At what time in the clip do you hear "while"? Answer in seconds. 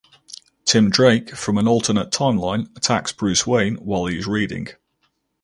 3.75-4.07